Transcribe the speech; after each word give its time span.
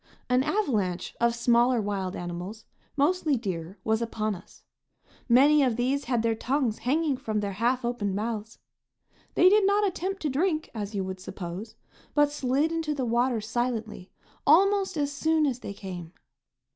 An 0.29 0.41
avalanche 0.41 1.15
of 1.21 1.35
smaller 1.35 1.79
wild 1.79 2.15
animals, 2.15 2.65
mostly 2.97 3.37
deer, 3.37 3.77
was 3.83 4.01
upon 4.01 4.33
us. 4.33 4.63
Many 5.29 5.61
of 5.61 5.75
these 5.75 6.05
had 6.05 6.23
their 6.23 6.33
tongues 6.33 6.79
hanging 6.79 7.17
from 7.17 7.39
their 7.39 7.51
half 7.51 7.85
opened 7.85 8.15
mouths. 8.15 8.57
They 9.35 9.47
did 9.47 9.63
not 9.67 9.85
attempt 9.85 10.23
to 10.23 10.29
drink, 10.31 10.71
as 10.73 10.95
you 10.95 11.03
would 11.03 11.19
suppose, 11.19 11.75
but 12.15 12.31
slid 12.31 12.71
into 12.71 12.95
the 12.95 13.05
water 13.05 13.39
silently 13.41 14.09
almost 14.47 14.97
as 14.97 15.11
soon 15.11 15.45
as 15.45 15.59
they 15.59 15.71
came. 15.71 16.13